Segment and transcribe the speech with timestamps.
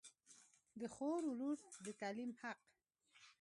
[0.79, 2.59] د خور و لور د تعلیم حق